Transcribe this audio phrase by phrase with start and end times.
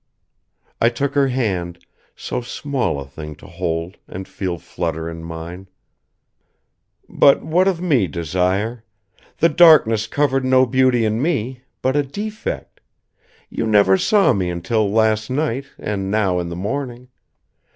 [0.81, 5.67] I took her hand, so small a thing to hold and feel flutter in mine.
[7.07, 8.83] "But what of me, Desire?
[9.37, 12.79] The darkness covered no beauty in me, but a defect.
[13.51, 17.09] You never saw me until last night and now in the morning.